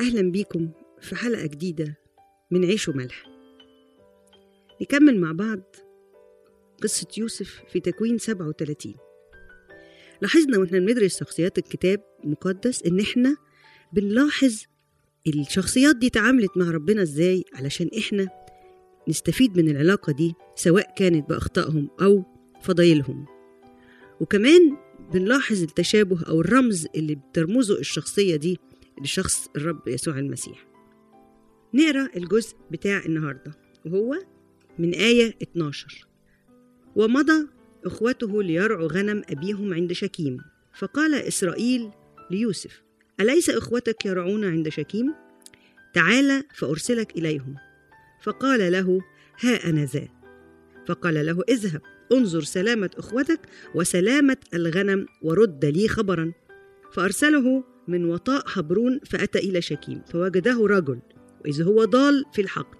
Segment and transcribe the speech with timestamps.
[0.00, 0.70] أهلا بيكم
[1.00, 1.96] في حلقة جديدة
[2.50, 3.24] من عيش وملح.
[4.82, 5.76] نكمل مع بعض
[6.82, 8.94] قصة يوسف في تكوين 37
[10.22, 13.36] لاحظنا وإحنا بندرس شخصيات الكتاب المقدس إن إحنا
[13.92, 14.62] بنلاحظ
[15.26, 18.28] الشخصيات دي تعاملت مع ربنا إزاي علشان إحنا
[19.08, 22.24] نستفيد من العلاقة دي سواء كانت بأخطائهم أو
[22.62, 23.26] فضايلهم.
[24.20, 24.76] وكمان
[25.12, 28.58] بنلاحظ التشابه أو الرمز اللي بترمزه الشخصية دي
[29.02, 30.66] لشخص الرب يسوع المسيح.
[31.74, 33.52] نقرأ الجزء بتاع النهاردة
[33.86, 34.18] وهو
[34.78, 36.06] من آية 12
[36.96, 37.46] ومضى
[37.84, 40.38] إخوته ليرعوا غنم أبيهم عند شكيم.
[40.78, 41.90] فقال إسرائيل
[42.30, 42.82] ليوسف
[43.20, 45.14] أليس إخوتك يرعون عند شكيم؟
[45.94, 47.56] تعال فأرسلك إليهم.
[48.22, 49.00] فقال له
[49.40, 50.08] ها أنا ذا.
[50.86, 53.40] فقال له اذهب انظر سلامة إخوتك
[53.74, 56.32] وسلامة الغنم ورد لي خبرا.
[56.92, 60.98] فأرسله من وطاء حبرون فأتى إلى شكيم فوجده رجل
[61.44, 62.78] وإذ هو ضال في الحقل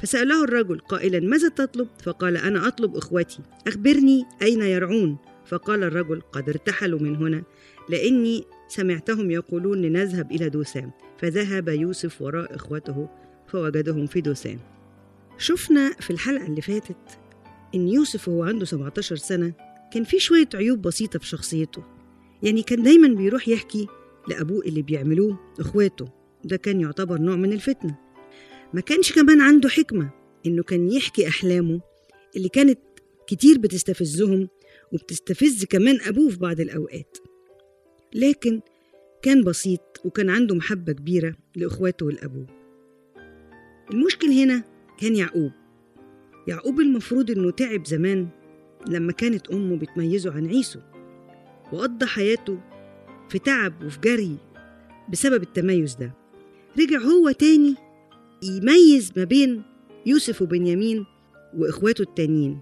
[0.00, 3.38] فسأله الرجل قائلا ماذا تطلب؟ فقال أنا أطلب إخوتي.
[3.66, 5.16] أخبرني أين يرعون؟
[5.46, 7.42] فقال الرجل قد ارتحلوا من هنا
[7.88, 13.08] لأني سمعتهم يقولون لنذهب إلى دوسان فذهب يوسف وراء إخوته
[13.46, 14.58] فوجدهم في دوسان
[15.38, 17.18] شفنا في الحلقة اللي فاتت
[17.74, 19.52] إن يوسف وهو عنده 17 سنة
[19.92, 21.82] كان في شوية عيوب بسيطة في شخصيته.
[22.42, 23.88] يعني كان دايما بيروح يحكي
[24.28, 26.08] لأبوه اللي بيعملوه إخواته.
[26.44, 27.98] ده كان يعتبر نوع من الفتنة.
[28.74, 30.10] ما كانش كمان عنده حكمة
[30.46, 31.80] إنه كان يحكي أحلامه
[32.36, 32.78] اللي كانت
[33.26, 34.48] كتير بتستفزهم
[34.92, 37.18] وبتستفز كمان أبوه في بعض الأوقات.
[38.14, 38.60] لكن
[39.22, 42.46] كان بسيط وكان عنده محبة كبيرة لإخواته والأبوه
[43.90, 44.64] المشكل هنا
[44.98, 45.52] كان يعقوب.
[46.48, 48.28] يعقوب المفروض إنه تعب زمان
[48.86, 50.80] لما كانت أمه بتميزه عن عيسو
[51.72, 52.58] وقضى حياته
[53.28, 54.36] في تعب وفي جري
[55.12, 56.12] بسبب التميز ده.
[56.78, 57.74] رجع هو تاني
[58.42, 59.62] يميز ما بين
[60.06, 61.06] يوسف وبنيامين
[61.56, 62.60] وإخواته التانيين.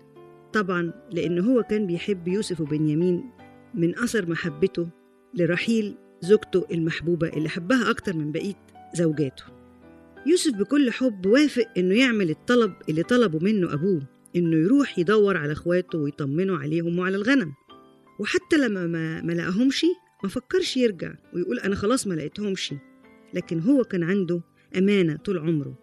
[0.52, 3.30] طبعا لأن هو كان بيحب يوسف وبنيامين
[3.74, 4.88] من أثر محبته
[5.34, 9.44] لرحيل زوجته المحبوبة اللي حبها أكتر من بقية زوجاته.
[10.26, 14.02] يوسف بكل حب وافق إنه يعمل الطلب اللي طلبه منه أبوه
[14.36, 17.52] إنه يروح يدور على إخواته ويطمنوا عليهم وعلى الغنم.
[18.18, 19.86] وحتى لما ما, ما لقاهمش
[20.26, 22.74] ما فكرش يرجع ويقول أنا خلاص ما لقيتهمش.
[23.34, 24.42] لكن هو كان عنده
[24.76, 25.78] أمانة طول عمره.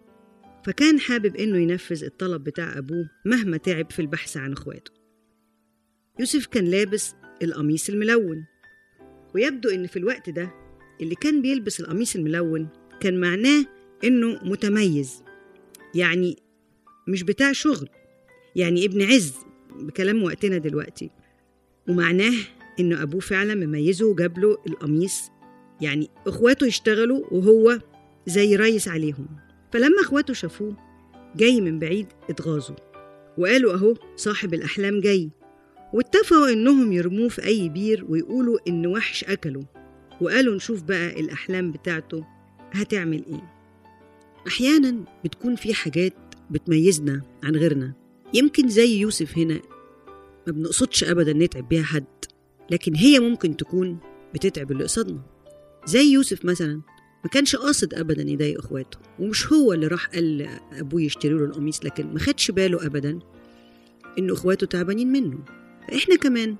[0.64, 4.92] فكان حابب إنه ينفذ الطلب بتاع أبوه مهما تعب في البحث عن إخواته.
[6.20, 8.44] يوسف كان لابس القميص الملون.
[9.34, 10.50] ويبدو إن في الوقت ده
[11.00, 12.68] اللي كان بيلبس القميص الملون
[13.00, 13.66] كان معناه
[14.04, 15.22] إنه متميز.
[15.94, 16.36] يعني
[17.08, 17.88] مش بتاع شغل.
[18.56, 19.34] يعني ابن عز
[19.70, 21.10] بكلام وقتنا دلوقتي.
[21.88, 22.34] ومعناه
[22.80, 25.30] إنه أبوه فعلا مميزه وجاب له القميص.
[25.80, 27.78] يعني إخواته يشتغلوا وهو
[28.26, 29.26] زي ريس عليهم.
[29.72, 30.76] فلما إخواته شافوه
[31.36, 32.76] جاي من بعيد اتغاظوا
[33.38, 35.30] وقالوا أهو صاحب الأحلام جاي.
[35.92, 39.64] واتفقوا إنهم يرموه في أي بير ويقولوا إن وحش أكله.
[40.20, 42.24] وقالوا نشوف بقى الأحلام بتاعته
[42.72, 43.54] هتعمل إيه.
[44.46, 46.14] أحيانا بتكون في حاجات
[46.50, 47.92] بتميزنا عن غيرنا.
[48.34, 49.60] يمكن زي يوسف هنا
[50.46, 52.04] ما بنقصدش أبدا نتعب بيها حد.
[52.70, 53.98] لكن هي ممكن تكون
[54.34, 55.20] بتتعب اللي قصادنا.
[55.86, 56.80] زي يوسف مثلا
[57.24, 61.84] ما كانش قاصد ابدا يضايق إخواته ومش هو اللي راح قال لأبوه يشتري له القميص
[61.84, 63.18] لكن ما خدش باله ابدا
[64.18, 65.38] إن إخواته تعبانين منه.
[65.88, 66.56] فإحنا كمان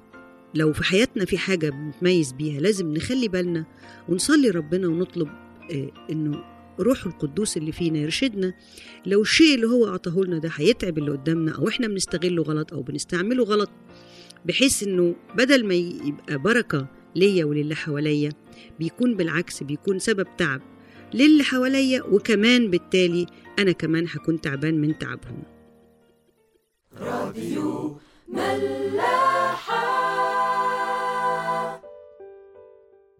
[0.54, 3.64] لو في حياتنا في حاجة بنتميز بيها لازم نخلي بالنا
[4.08, 5.28] ونصلي ربنا ونطلب
[5.72, 6.44] آه إنه
[6.80, 8.54] روح القدوس اللي فينا يرشدنا.
[9.06, 12.82] لو الشيء اللي هو أعطاه لنا ده هيتعب اللي قدامنا أو إحنا بنستغله غلط أو
[12.82, 13.70] بنستعمله غلط
[14.44, 16.86] بحيث إنه بدل ما يبقى بركة
[17.16, 18.32] ليا وللي حواليا
[18.78, 20.60] بيكون بالعكس بيكون سبب تعب
[21.14, 23.26] للي حواليا وكمان بالتالي
[23.58, 25.42] أنا كمان هكون تعبان من تعبهم.
[26.96, 27.98] راديو
[28.28, 29.84] ملاحة.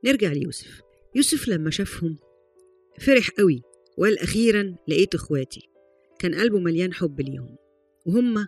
[0.05, 0.81] نرجع ليوسف.
[1.15, 2.17] يوسف لما شافهم
[3.00, 3.62] فرح قوي
[3.99, 5.69] وقال أخيرا لقيت إخواتي.
[6.19, 7.56] كان قلبه مليان حب ليهم
[8.06, 8.47] وهم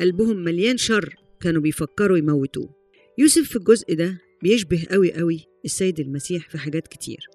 [0.00, 1.14] قلبهم مليان شر.
[1.40, 2.74] كانوا بيفكروا يموتوه.
[3.18, 7.26] يوسف في الجزء ده بيشبه قوي قوي السيد المسيح في حاجات كتير.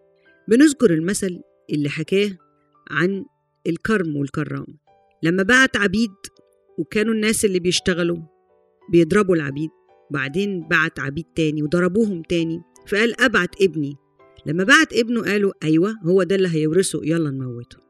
[0.47, 2.37] بنذكر المثل اللي حكاه
[2.91, 3.25] عن
[3.67, 4.65] الكرم والكرام.
[5.23, 6.11] لما بعت عبيد
[6.77, 8.17] وكانوا الناس اللي بيشتغلوا
[8.91, 9.69] بيضربوا العبيد
[10.11, 13.95] بعدين بعت عبيد تاني وضربوهم تاني فقال أبعت ابني.
[14.45, 17.84] لما بعت ابنه قالوا أيوة هو ده اللي هيورثه يلا نموته.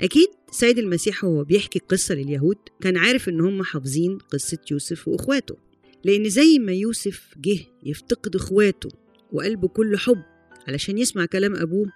[0.00, 5.56] أكيد سيد المسيح وهو بيحكي القصة لليهود كان عارف إن هم حافظين قصة يوسف وإخواته
[6.04, 8.88] لأن زي ما يوسف جه يفتقد إخواته
[9.32, 10.22] وقلبه كله حب
[10.68, 11.86] علشان يسمع كلام أبوه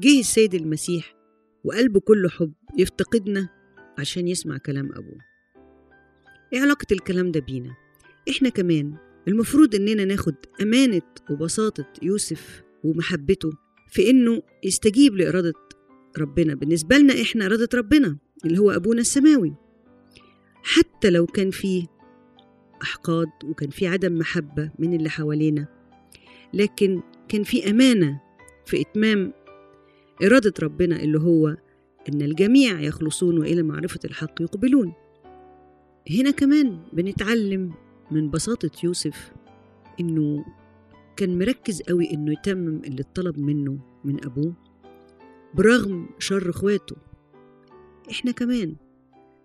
[0.00, 1.16] جه السيد المسيح
[1.64, 3.48] وقلبه كله حب يفتقدنا
[3.98, 5.18] عشان يسمع كلام أبوه
[6.52, 7.76] إيه علاقة الكلام ده بينا؟
[8.30, 8.94] إحنا كمان
[9.28, 13.50] المفروض إننا ناخد أمانة وبساطة يوسف ومحبته
[13.90, 15.52] في إنه يستجيب لإرادة
[16.18, 16.54] ربنا.
[16.54, 19.54] بالنسبة لنا إحنا إرادة ربنا اللي هو أبونا السماوي.
[20.62, 21.86] حتى لو كان فيه
[22.82, 25.66] أحقاد وكان في عدم محبة من اللي حوالينا
[26.54, 28.20] لكن كان في أمانة
[28.66, 29.32] في إتمام
[30.22, 31.56] إرادة ربنا اللي هو
[32.08, 34.92] إن الجميع يخلصون وإلى معرفة الحق يقبلون.
[36.10, 37.72] هنا كمان بنتعلم
[38.10, 39.32] من بساطة يوسف
[40.00, 40.44] إنه
[41.16, 44.54] كان مركز قوي إنه يتمم اللي اتطلب منه من أبوه.
[45.56, 46.96] برغم شر إخواته
[48.10, 48.76] إحنا كمان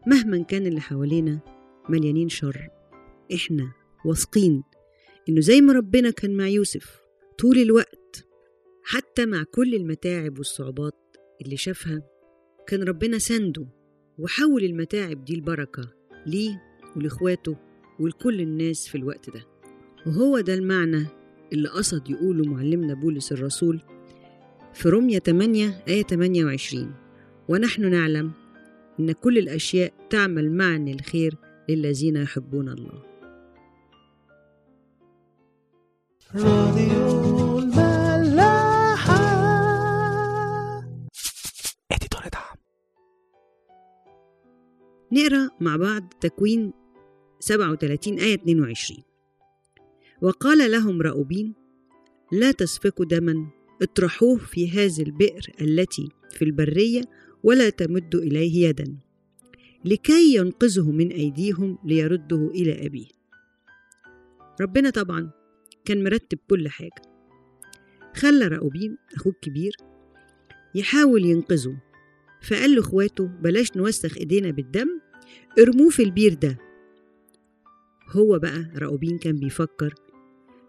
[0.07, 1.39] مهما كان اللي حوالينا
[1.89, 2.69] مليانين شر.
[3.35, 3.71] إحنا
[4.05, 4.63] واثقين
[5.29, 7.01] إنه زي ما ربنا كان مع يوسف
[7.39, 8.27] طول الوقت
[8.83, 12.03] حتى مع كل المتاعب والصعوبات اللي شافها
[12.67, 13.67] كان ربنا سنده
[14.17, 15.93] وحول المتاعب دي البركة
[16.25, 16.61] ليه
[16.95, 17.57] ولإخواته
[17.99, 19.47] ولكل الناس في الوقت ده.
[20.07, 21.05] وهو ده المعنى
[21.53, 23.81] اللي قصد يقوله معلمنا بولس الرسول
[24.73, 26.93] في رمية 8 آية 28
[27.49, 28.31] ونحن نعلم
[28.99, 31.35] إن كل الأشياء تعمل معا للخير
[31.69, 33.03] للذين يحبون الله.
[36.35, 39.31] راديو الملاحة.
[45.11, 46.73] نقرأ مع بعض تكوين
[47.39, 49.03] 37 آية 22
[50.21, 51.53] وقال لهم راؤوبين
[52.31, 53.47] لا تسفكوا دما
[53.81, 57.01] اطرحوه في هذه البئر التي في البرية
[57.43, 58.95] ولا تمدوا إليه يدا
[59.85, 63.07] لكي ينقذه من أيديهم ليرده إلى أبيه.
[64.61, 65.29] ربنا طبعا
[65.85, 67.01] كان مرتب كل حاجة.
[68.15, 69.75] خلى راؤوبين أخوه الكبير
[70.75, 71.77] يحاول ينقذه
[72.41, 74.99] فقال لإخواته بلاش نوسخ إيدينا بالدم
[75.59, 76.57] ارموه في البير ده.
[78.09, 79.93] هو بقى راؤوبين كان بيفكر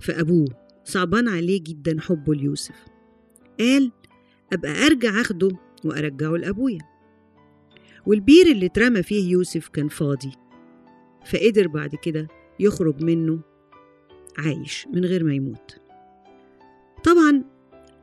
[0.01, 0.49] في أبوه
[0.85, 2.92] صعبان عليه جدا حبه ليوسف.
[3.63, 3.93] قال
[4.53, 5.49] أبقى أرجع أخده
[5.85, 6.79] وأرجعه لأبويا.
[8.07, 10.33] والبير اللي اترمى فيه يوسف كان فاضي
[11.27, 12.29] فقدر بعد كده
[12.61, 13.41] يخرج منه
[14.39, 15.77] عايش من غير ما يموت.
[17.05, 17.45] طبعا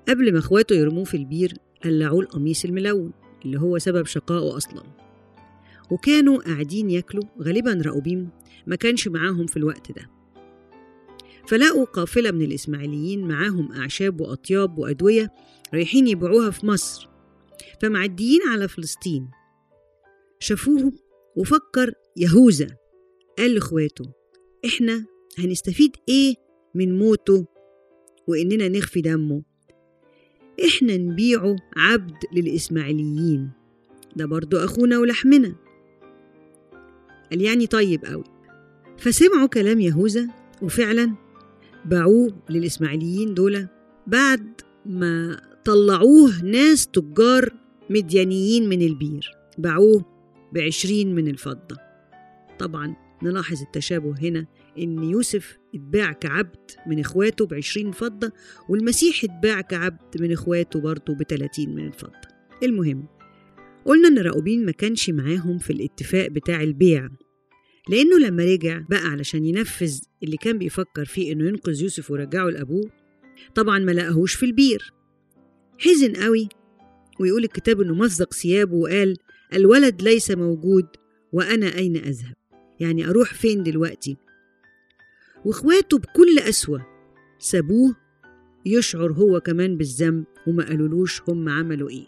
[0.09, 1.53] قبل ما أخواته يرموه في البير
[1.83, 3.11] قلعوه القميص الملون
[3.45, 4.83] اللي هو سبب شقائه أصلا.
[5.91, 8.29] وكانوا قاعدين ياكلوا غالبا راؤوبين
[8.67, 10.19] ما كانش معاهم في الوقت ده.
[11.50, 15.31] فلقوا قافلة من الإسماعيليين معاهم أعشاب وأطياب وأدوية
[15.74, 17.10] رايحين يبيعوها في مصر.
[17.81, 19.30] فمعديين على فلسطين.
[20.40, 20.92] شافوهم
[21.36, 22.68] وفكر يهوذا.
[23.38, 24.06] قال لإخواته
[24.66, 25.06] إحنا
[25.38, 26.36] هنستفيد إيه
[26.75, 27.46] من موته
[28.28, 29.44] وإننا نخفي دمه؟
[30.66, 33.52] إحنا نبيعه عبد للإسماعيليين.
[34.16, 35.56] ده برضو أخونا ولحمنا.
[37.31, 38.23] قال يعني طيب قوي
[38.97, 40.28] فسمعوا كلام يهوذا
[40.62, 41.29] وفعلا
[41.86, 43.68] باعوه للإسماعيليين دول
[44.07, 47.54] بعد ما طلعوه ناس تجار
[47.90, 49.31] مديانيين من البير.
[49.57, 50.06] باعوه
[50.54, 51.78] بعشرين من الفضة.
[52.59, 54.45] طبعا نلاحظ التشابه هنا
[54.78, 58.31] إن يوسف اتباع كعبد من إخواته بعشرين فضة
[58.69, 62.30] والمسيح اتباع كعبد من إخواته برضه بتلاتين من الفضة.
[62.64, 63.07] المهم
[63.86, 67.09] قلنا إن راؤوبين ما كانش معاهم في الاتفاق بتاع البيع.
[67.90, 72.90] لأنه لما رجع بقى علشان ينفذ اللي كان بيفكر فيه إنه ينقذ يوسف ويرجعه لأبوه
[73.56, 74.94] طبعا ما لقاهوش في البير.
[75.80, 76.50] حزن قوي
[77.19, 79.18] ويقول الكتاب إنه مزق ثيابه وقال
[79.54, 80.86] الولد ليس موجود
[81.31, 82.36] وأنا أين أذهب؟
[82.80, 84.18] يعني أروح فين دلوقتي؟
[85.46, 86.86] وإخواته بكل قسوة
[87.40, 87.96] سابوه
[88.66, 92.06] يشعر هو كمان بالذنب وما قالولوش هم عملوا إيه.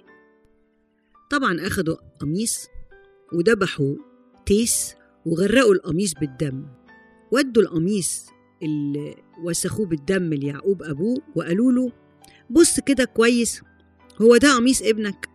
[1.29, 2.67] طبعا أخدوا قميص
[3.33, 3.95] وذبحوا
[4.45, 6.65] تيس وغرقوا القميص بالدم.
[7.31, 8.25] ودوا القميص
[8.63, 11.91] اللي وسخوه بالدم ليعقوب أبوه وقالوا له
[12.49, 13.61] بص كده كويس
[14.21, 15.29] هو ده قميص ابنك؟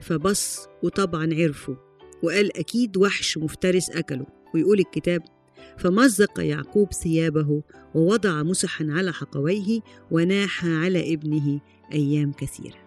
[0.00, 1.74] فبص وطبعا عرفوا
[2.22, 5.22] وقال أكيد وحش مفترس أكله ويقول الكتاب
[5.78, 7.62] فمزق يعقوب ثيابه
[7.94, 9.80] ووضع مسحا على حقويه
[10.10, 11.60] وناح على ابنه
[11.92, 12.78] أيام كثيرة.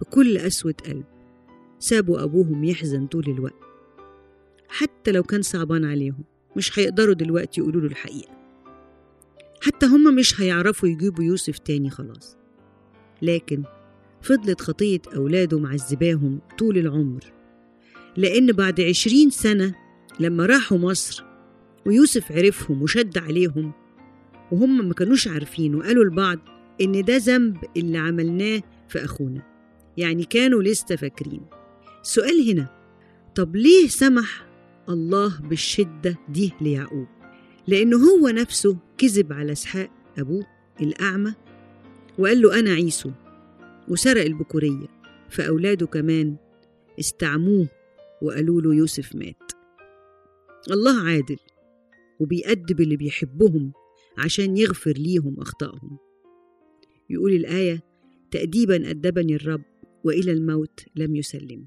[0.00, 1.04] بكل قسوة قلب
[1.78, 3.73] سابوا أبوهم يحزن طول الوقت.
[4.76, 6.24] حتى لو كان صعبان عليهم.
[6.56, 8.32] مش هيقدروا دلوقتي يقولوا له الحقيقة.
[9.62, 12.36] حتى هم مش هيعرفوا يجيبوا يوسف تاني خلاص.
[13.22, 13.62] لكن
[14.22, 17.32] فضلت خطية أولاده معذباهم طول العمر.
[18.16, 19.74] لأن بعد عشرين سنة
[20.20, 21.24] لما راحوا مصر
[21.86, 23.72] ويوسف عرفهم وشد عليهم
[24.52, 26.38] وهم ما كانوش عارفين وقالوا لبعض
[26.80, 29.42] إن ده ذنب اللي عملناه في أخونا.
[29.96, 31.46] يعني كانوا لسه فاكرين.
[32.02, 32.66] السؤال هنا
[33.34, 34.53] طب ليه سمح
[34.88, 37.06] الله بالشدة دي ليعقوب.
[37.66, 40.46] لأنه هو نفسه كذب على إسحاق أبوه
[40.80, 41.34] الأعمى
[42.18, 43.10] وقال له أنا عيسو
[43.88, 44.86] وسرق البكورية
[45.28, 46.36] فأولاده كمان
[47.00, 47.68] استعموه
[48.22, 49.52] وقالوا له يوسف مات.
[50.70, 51.38] الله عادل
[52.20, 53.72] وبيأدب اللي بيحبهم
[54.18, 55.98] عشان يغفر ليهم أخطائهم.
[57.10, 57.82] يقول الآية
[58.30, 59.62] تأديبا أدبني الرب
[60.04, 61.66] وإلى الموت لم يسلم